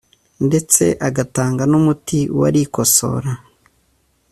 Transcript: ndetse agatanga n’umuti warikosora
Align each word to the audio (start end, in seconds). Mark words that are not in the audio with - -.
ndetse 0.47 0.83
agatanga 1.07 1.63
n’umuti 1.71 2.19
warikosora 2.39 3.31